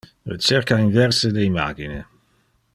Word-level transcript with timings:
Recerca 0.25 0.79
inverse 0.79 1.31
de 1.31 1.43
imagine. 1.43 2.03